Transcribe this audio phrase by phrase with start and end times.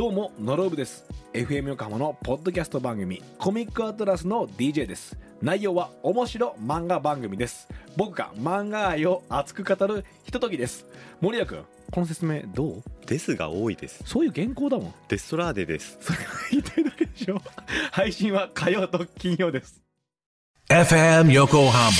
[0.00, 1.04] どうもノロブです。
[1.34, 5.18] FM 横浜のポッドキャスト番組コミックアトラスの DJ です。
[5.42, 7.68] 内容は面白漫画番組です。
[7.98, 10.86] 僕が漫画愛を熱く語るひとときです。
[11.20, 12.82] 森谷君この説明どう？
[13.06, 14.02] ですが多いです。
[14.06, 14.94] そういう原稿だもん。
[15.08, 15.98] デストラーデです。
[16.00, 17.42] それが 言いたいだけでしょ。
[17.92, 19.82] 配信は火曜と金曜です。
[20.70, 21.90] FM Yokohama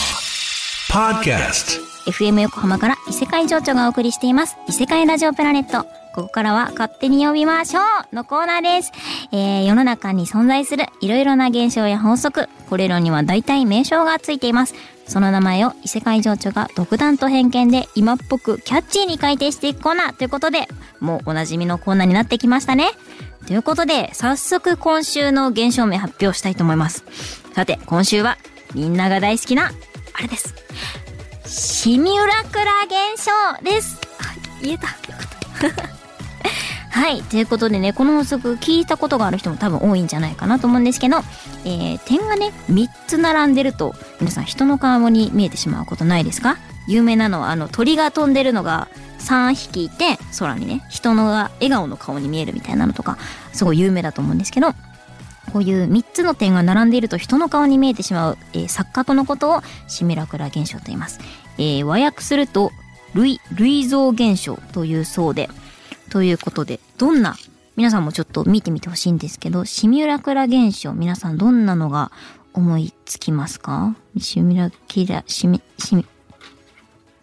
[0.91, 1.79] Podcast
[2.11, 4.57] FM 横浜から異世界情緒がお送りしています。
[4.67, 7.81] 異世界ラジオプラネットここからは勝手に呼びましょ
[8.13, 8.93] うのコーナーです。
[9.33, 14.75] えー、世の中に存在するいろいろな現象や法則、これらには大体名称がついています。
[15.07, 20.69] その名前を異世界情緒が独断と偏見で今っぽくキャッチーに改定していくコーナーということで、
[21.01, 22.91] もうおなじみのコーナーになってきましたね。
[23.47, 27.05] ということで、早速今週の現象名発表したいと思います。
[27.55, 28.39] さて、今週は
[28.75, 29.73] みんなが大好きな、
[30.13, 30.55] あれです。
[31.47, 32.65] シミュラクラ
[33.13, 33.99] 現象です。
[34.21, 34.87] あ言えた。
[34.87, 34.95] よ
[35.61, 36.00] かった。
[36.91, 37.23] はい。
[37.23, 41.19] ということでね、この法則聞いたことがある人も多分多いんじゃないかなと思うんですけど、
[41.65, 46.59] えー、点がね、3つ並んでると、皆さん人の顔に見えてしまうことないですか？
[46.89, 48.89] 有名なのは、あの、鳥が飛んでるのが
[49.21, 53.19] 3匹いて、空にね、人のが笑顔の顔に見えるみたいなのとか、
[53.53, 54.73] すごい有名だと思うんですけど、
[55.53, 61.21] こういう3つの点が並んでいると人の顔に見えてしまう、えー、錯覚のことをシミラクラ現象と言います。
[61.59, 62.73] えー、和訳すると、
[63.15, 65.49] 類、類像現象というそうで、
[66.11, 67.37] ということで、どんな、
[67.77, 72.11] 皆さんもちょっと見てみてほしいんですけど、シミュラクラ現象、皆さんどんなのが
[72.53, 73.97] 思いつきますか？
[74.19, 76.05] シミュラキラ、シミ、シミ、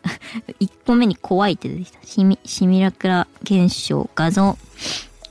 [0.60, 2.00] 1個目に怖いって出てきた。
[2.04, 4.58] シミ、シミュラクラ現象、画像、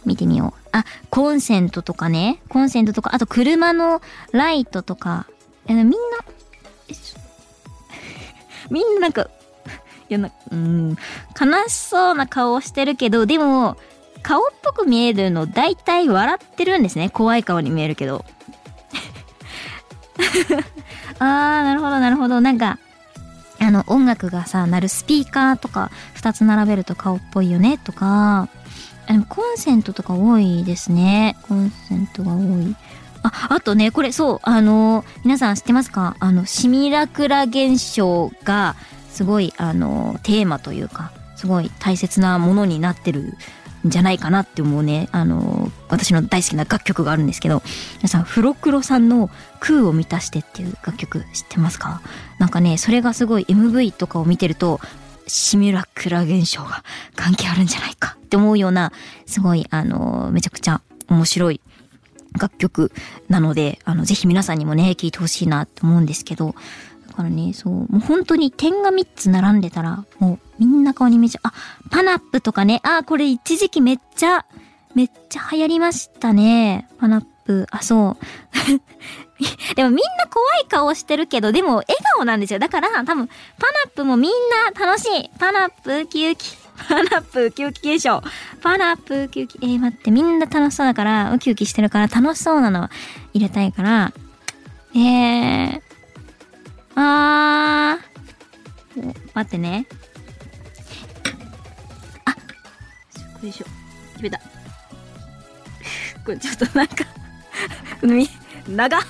[0.04, 0.68] 見てみよう。
[0.72, 2.40] あ、コンセントとかね。
[2.50, 5.26] コンセントとか、あと車のライトとか。
[5.66, 5.94] みんな、
[8.70, 9.28] みんななんか、
[10.08, 10.96] やな、うん、悲
[11.68, 13.76] しそうな顔をしてるけど、でも、
[14.22, 17.10] 顔っぽく見えるの大体笑ってるんですね。
[17.10, 18.24] 怖い顔に見えるけど。
[21.18, 22.40] あー、なるほど、なるほど。
[22.40, 22.78] なんか、
[23.58, 28.48] あの、音楽がさ、鳴るスピーカーとか、二つ並べると顔っぽいよね、とか、
[29.06, 31.36] あの、コンセントとか多いですね。
[31.42, 32.74] コンセントが多い。
[33.22, 36.16] あ、あとね、これ、そう、あの、皆さん知ってますか？
[36.18, 38.74] あの、シミラクラ現象が、
[39.16, 43.32] すごいあのテーマというかすごい大切なものになってる
[43.86, 45.08] んじゃないかなって思うね。
[45.10, 47.62] あの私の大好きな楽曲があるんですけど
[47.96, 52.02] 皆さんフロクロさんの「空を満たして」っていう楽曲知ってますか？
[52.38, 54.80] なんかねそれがすごい MV とかを見てると
[55.26, 56.84] シミュラクラ現象が
[57.16, 58.92] 関係あるんじゃないかって思うような
[59.24, 61.62] すごいあのめちゃくちゃ面白い
[62.38, 62.92] 楽曲
[63.30, 66.54] なのであのぜひ皆さんにもね聴いてほしいなって思うんですけど
[67.16, 67.72] からね、そう。
[67.72, 71.48] もう本当に点が3つ並んでたら、もうみんな顔に見ちゃう。
[71.48, 71.52] あ、
[71.90, 72.80] パナップとかね。
[72.84, 74.44] あ、これ一時期めっちゃ、
[74.94, 76.88] めっちゃ流行りましたね。
[76.98, 77.66] パナップ。
[77.70, 78.24] あ、そう。
[79.74, 82.58] でもみんな怖い顔してるけど、でも笑顔なんですよ。
[82.58, 83.32] だから多分、パ
[83.84, 84.32] ナップもみん
[84.74, 85.30] な楽しい。
[85.38, 86.56] パナップウキウキ。
[86.88, 88.22] パナップウキウキ現象。
[88.62, 89.58] パナップウキウキ。
[89.62, 92.88] えー、待って、みんな楽しそうだから、ウキウキしてるから楽しそうなの
[93.32, 94.12] 入れたいから、
[94.94, 95.82] えー、
[96.96, 99.14] あー。
[99.34, 99.86] 待ってね。
[102.24, 102.30] あ
[103.42, 103.66] よいしょ。
[104.14, 104.40] 決めた。
[106.24, 107.04] これちょっとなんか
[108.02, 108.28] み、
[108.68, 108.98] 長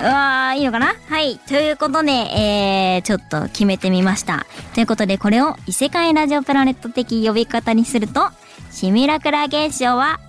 [0.00, 0.94] わー、いいのかな？
[1.08, 1.38] はい。
[1.48, 4.46] ということで、えー、ちょっと決めてみました。
[4.74, 8.30] ということで、これを異世界ラジオプラネット的呼び方にすると、
[8.70, 10.20] シミュラクラ現象は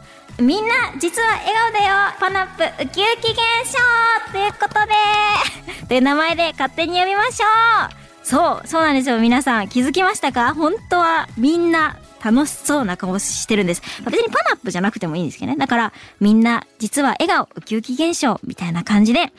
[0.42, 3.38] みんな実は笑顔だよパナップウキウキ現
[3.72, 7.46] 象ということでという名前で勝手に呼びましょ
[7.88, 10.54] うそうそうなんですよ皆さん気づきましたか？
[10.54, 13.82] 本当はみんな楽しそうな顔してるんです。
[14.06, 15.58] 別にパナップじゃなくてもいいんですけどね。
[15.58, 19.32] だからみんな実は笑顔ウキウキ現象みたいな感じで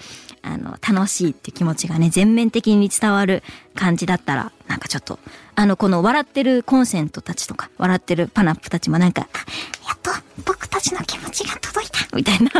[0.43, 3.43] あの楽しいって気持ちがね全面的に伝わる
[3.75, 5.19] 感じだったらなんかちょっと
[5.55, 9.28] あのこの笑ってるコンセントたちとか笑ってるパナップたちもなんか
[10.03, 10.11] と
[10.44, 12.51] 僕たちの気持ちが届いたみたいな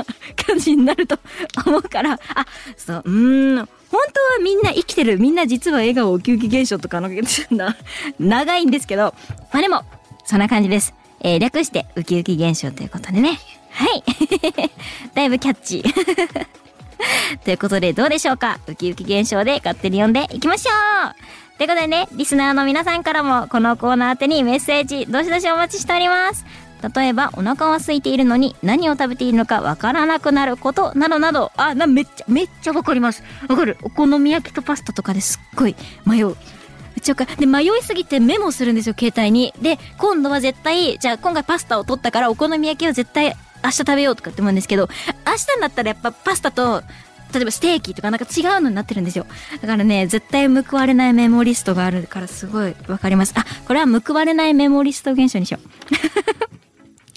[0.47, 1.19] 感じになると
[1.67, 2.19] 思うから、あ、
[2.76, 5.19] そう、うん、本当はみんな生きてる。
[5.19, 7.09] みんな実は笑顔ウキウキ現象とかの、
[7.50, 7.76] な、
[8.19, 9.14] 長いんですけど、
[9.53, 9.85] まあでも、
[10.25, 10.94] そんな感じです。
[11.23, 13.38] えー、略してウキウキ現象ということでね。
[13.73, 14.03] はい。
[15.14, 16.47] だいぶキャッチー。
[17.44, 18.59] ということでどうでしょうか？
[18.67, 20.70] ウキウキ現象で勝手に読んでいきましょ
[21.09, 21.14] う
[21.59, 26.44] ということでね、リスナーの皆さんからもこのコーナー宛てにメッセージどしどしお待ちしております。
[26.94, 31.53] 例えばお腹は空いているのに何を食べているのかわからなくなることなどなど。
[31.56, 33.23] あなめっちゃめっちゃわかります。
[33.49, 33.77] わかる。
[33.82, 36.37] お好み焼きとパスタとかですっごい迷う。
[37.03, 39.55] ちょかで迷いすぎてメモするんですよ携帯に。
[39.61, 43.35] で今度は絶対じゃあ今回パスタを取ったからお好み焼きを絶対
[43.65, 44.88] 明日食べようとかって思うんですけど
[45.26, 46.83] 明日になったらやっぱパスタと
[47.33, 49.25] 例えばステーキとかなんか違うのになってるんですよ。
[49.62, 53.33] だからね絶対報われないメモリストがあるからすごいわかります。
[53.37, 56.50] あこれは報われないメモリスト現象にしよう。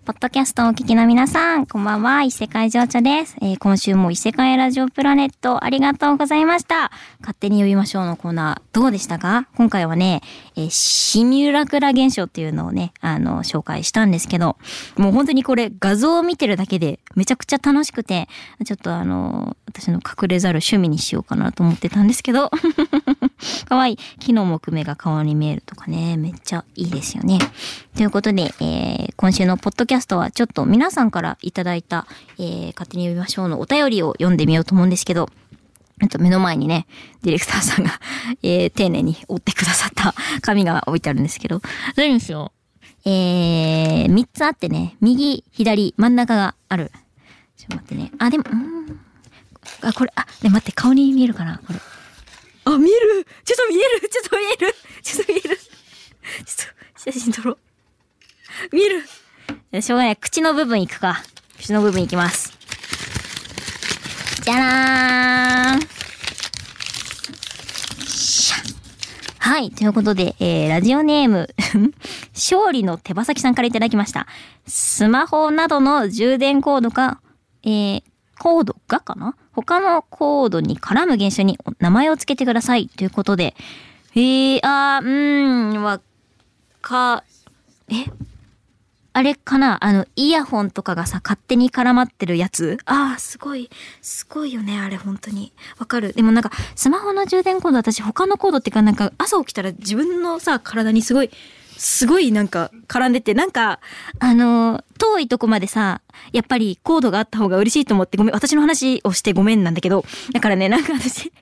[0.04, 3.36] ポッドキャストをお聞きの皆さん、こんばんは、異世界情緒です。
[3.40, 6.90] えー今週も異世界ラジオプラネットありがとうございました。
[7.20, 9.48] 勝手に呼びましょうのコーナー、どうでしたか？
[9.54, 10.20] 今回はね、
[10.56, 14.58] えーシミュラクラ現象っていうのをね、あの、紹介したんですけど、
[14.98, 18.28] もう本当にこれ画像を見てるだけでめちゃくちゃ楽しくて、
[18.66, 22.50] ちょっとあの、私の隠れざる趣味にしようかなと思ってたんですけど、
[23.66, 27.38] かわいい木の木目が顔に見えるとかね、めっちゃいいですよね。
[27.96, 32.06] ということで、えー今週のポッドキャストはちょっと皆さんからいただいた、
[32.38, 35.30] えー勝手に呼びましょうのお便りを読んでみようと思うんですけど、
[36.02, 36.86] えっと、目の前にね、
[37.22, 38.00] ディレクターさんが、
[38.42, 42.64] えー丁寧に折ってくださった紙が置いてあるんですけど、どれにしよう
[43.06, 46.90] えー、3つあってね、右、左、真ん中がある。
[47.56, 48.10] ちょっと待ってね。
[48.18, 49.00] あ、でも、うーん。
[49.82, 51.78] あ、これ、あ、ね、待って、顔に見えるかなこれ。
[52.64, 53.03] あ、見える
[53.44, 54.08] ちょっと見える？
[54.08, 54.74] ちょっと見える？
[55.02, 55.56] ちょっと見える？
[55.56, 55.66] ちょっ
[56.94, 57.58] と、写真撮ろう。
[58.72, 59.82] 見える？
[59.82, 60.16] しょうがない。
[60.16, 61.22] 口の部分いくか。
[61.58, 62.52] 口の部分いきます。
[64.42, 65.88] じゃらーん。
[69.38, 69.70] はい。
[69.70, 71.54] ということで、えー、ラジオネーム、
[72.32, 74.26] 勝利の手羽先さんからいただきました。
[74.66, 77.20] スマホなどの充電コードか、
[77.62, 78.02] えー、
[78.38, 79.36] コードがかな？
[79.54, 82.88] 他のコードに絡む現象に名前をつけてください。
[82.88, 83.54] ということで、
[84.14, 86.00] えー、あー、うーん、わ
[86.80, 87.24] か、
[87.88, 87.94] え？
[89.16, 89.78] あれかな？
[89.84, 92.78] あの、イヤホンとかがさ、勝手に絡まってるやつ？
[92.84, 93.70] ああ、すごい、
[94.02, 95.52] すごいよね、あれ、本当に。
[95.78, 96.12] わかる。
[96.14, 101.30] でもなんか、スマホの充電コード、私、他のコードっていうか、なんか、朝起きたら自分のさ、体にすごい、
[101.76, 103.80] すごいなんか、絡んでて、なんか、
[104.18, 106.00] あの遠いとこまでさ、
[106.32, 111.32] やっぱりコードがあった方が嬉しいと思って、ごめん、私の話をしてごめんなんだけど、だからね、なんか私、3メ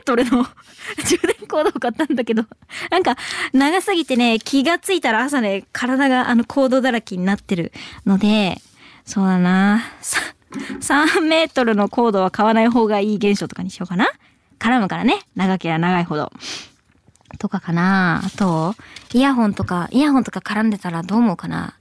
[0.00, 0.46] ートルの
[1.06, 2.44] 充電コードを買ったんだけど、
[2.90, 3.16] なんか、
[3.52, 7.72] 長すぎてね、気がついたら朝ね、体があのコードだらけになってる
[8.06, 8.60] ので、
[9.04, 9.84] そうだな
[10.80, 14.08] 3メートルのコードは買わない方がいい現象とかにしようかな。
[14.58, 16.32] 絡むからね、長ければ長いほど。
[17.38, 18.74] とかかなあと、
[19.12, 21.74] イヤホンとか、イヤホンとか絡んでたらどう思うかな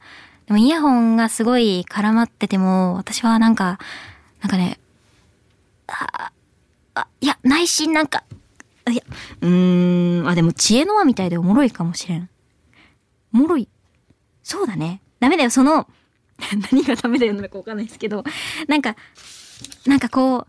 [0.47, 3.79] でもイヤホンがすごい絡まってても、私はなんか、
[4.41, 4.79] なんかね、
[5.87, 6.31] あ、
[6.95, 8.23] あいや、内心なんか、
[8.89, 9.03] いや、
[9.41, 12.29] うーん、あ、でも知恵の輪みたいでおもろいかもしれん。
[13.33, 13.67] おもろい。
[14.43, 15.01] そうだね。
[15.19, 15.87] ダメだよ、その、
[16.71, 18.23] 何がダメだよなのかわかんないですけど、
[18.67, 18.95] なんか、
[19.85, 20.47] なんかこう、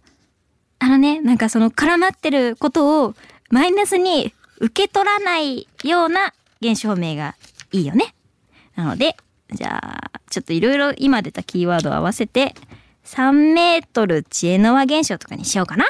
[0.81, 3.15] あのね、なんかその絡まってることを
[3.51, 7.37] マイナスに受け取らないような現象名が
[7.73, 8.15] いいよね。
[8.75, 9.17] なので、
[9.53, 12.55] じゃあ、ちょっといろいろ今出たキーワードを合わせて、
[13.05, 15.87] 3メートル知恵の輪現象とかにしようかな。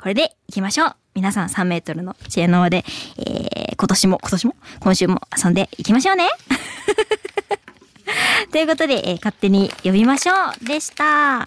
[0.00, 0.96] これで行きましょう。
[1.14, 2.84] 皆さん3メートルの知恵の輪で、
[3.18, 6.28] えー、今年も、今年も、今週も遊んでいきましょうね。
[8.52, 11.44] ということで、えー勝手に呼びましょうでした。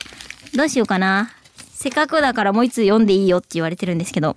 [0.54, 1.32] どうしようかな。
[1.74, 4.36] せっかくだからもう一つ読んでいいよって言われてるんですけど、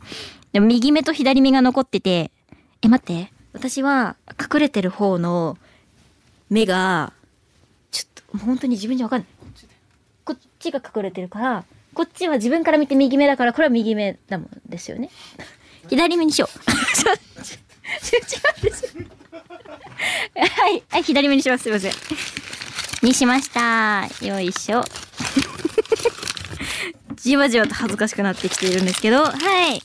[0.55, 2.31] でも右目と左目が残ってて、
[2.81, 3.33] え、待って。
[3.53, 5.59] 私は隠れてる方の
[6.49, 7.13] 目が、
[7.91, 9.29] ちょっと、もう本当に自分じゃわかんない。
[10.25, 15.11] こっちが隠れてるから、こっちは自分から見て右目だから、これは右目だもんですよね。
[15.89, 16.71] 左目にしよう。
[16.71, 17.17] 違う
[18.61, 19.03] んですよ。
[20.37, 21.65] はい、はい、左目にします。
[21.65, 21.93] すいません。
[23.03, 24.07] にしました。
[24.25, 24.85] よいしょ。
[27.17, 29.33] じわじわと恥ずかしくなってきているんですけど、は
[29.75, 29.83] い。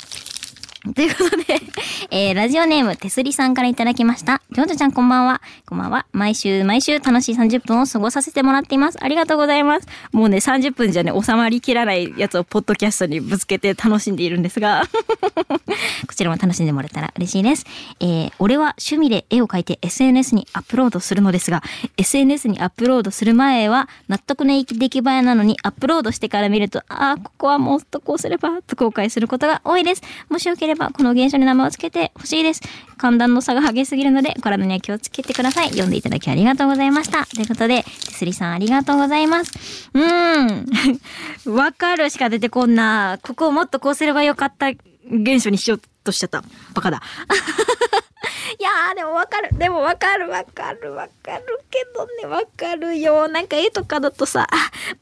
[0.96, 1.60] ということで、
[2.12, 4.42] えー、ラジオネーム、てすりさんからいただきました。
[4.52, 5.42] ジョージョちゃんこんばんは。
[5.66, 6.06] こんばんは。
[6.12, 8.98] 毎週毎週楽しい30分を過ごさせてもらっています。
[9.02, 9.88] ありがとうございます。
[10.12, 14.84] もうね、30分じゃね、収まりきらないやつをポッドキャストにぶつけて楽しんでいるんですが、
[16.08, 17.66] こちらも楽しんでもらえたら嬉しいです。
[18.00, 21.62] えー、俺は趣味で絵を描いて SNS にアップロードするのですが、
[21.98, 30.02] SNS にアップロードする前は納得のいき出来栄えなのにアップロードしてから見ると、ああ、ここはもっとこうすれば、と後悔することが多いです。
[30.30, 32.62] もしよけれれば、この現象に名前を付けてほしいです。
[32.98, 35.70] 寒暖の差が激しすぎるので、体には気をつけてください。
[35.70, 37.26] 読んでいただきありがとうございました。
[37.28, 39.90] ということで、手すりさんありがとうございます。
[39.94, 41.54] うーん。
[41.54, 43.20] わかるしか出てこんな。
[43.22, 46.44] ここをもっとこうすればよかった現象にしようとしちゃった。
[46.74, 47.02] バカだ。
[48.60, 49.50] いやーでもわかる。
[49.58, 53.28] でもわかるわかるわかるけどね、わかるよ。
[53.28, 54.48] なんか絵とかだとさ、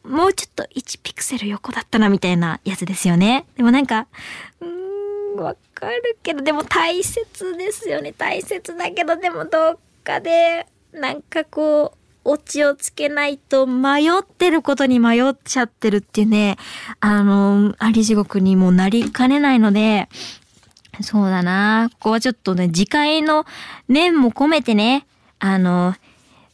[0.04, 3.46] もうちょっと1ピクセル横だったなみたいなやつですよね。
[3.56, 4.08] でもなんか、
[4.62, 4.77] うん、
[5.44, 8.14] わかるけど、でも大切ですよね。
[8.14, 11.98] 大切だけど、でもどっかで、なんかこう、
[12.30, 16.58] オチをつけないと迷ってることに迷っちゃってるっていうね、
[17.00, 20.10] あの、あり地獄にもなりかねないので、
[21.02, 21.90] そうだな。
[21.94, 23.46] ここはちょっとね、次回の
[23.88, 25.08] 念も込めてね、
[25.40, 25.96] あの、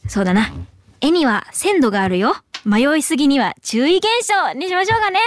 [0.06, 0.52] そうだな。
[1.00, 2.36] 絵には鮮度があるよ。
[2.64, 5.18] 迷いすぎには注意現象にしましょうかね。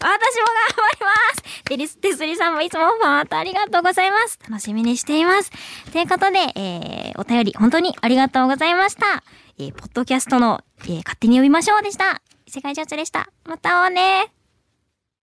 [0.00, 4.38] 私も頑張りますテリステスリさんもいつもまたありがとうございます。
[4.48, 5.50] 楽しみにしています。
[5.92, 9.22] ということで、えー、お便り本当にありがとうございました。
[9.58, 12.22] えー、ポッドキャストの、えー、勝手に呼びましょうでした。
[12.46, 13.30] 世界ジャッジでした。
[13.44, 14.37] また会おうね。